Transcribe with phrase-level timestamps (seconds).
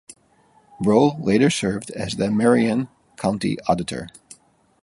[0.81, 4.09] Breaux later served as the Marion County Auditor.